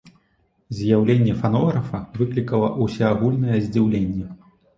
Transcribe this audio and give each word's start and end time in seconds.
З'яўленне 0.77 1.35
фанографа 1.41 1.99
выклікала 2.23 2.71
ўсеагульнае 2.87 3.61
здзіўленне. 3.69 4.27